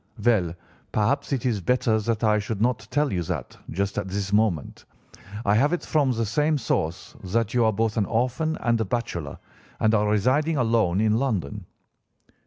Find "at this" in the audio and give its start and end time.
3.99-4.33